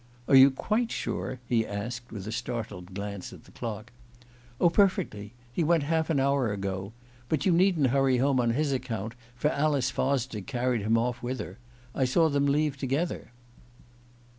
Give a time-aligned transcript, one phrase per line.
[0.27, 3.91] "Are you quite sure?" he asked, with a startled glance at the clock.
[4.59, 5.35] "Oh, perfectly.
[5.53, 6.91] He went half an hour ago.
[7.29, 11.39] But you needn't hurry home on his account, for Alice Fosdick carried him off with
[11.39, 11.59] her.
[11.93, 13.31] I saw them leave together."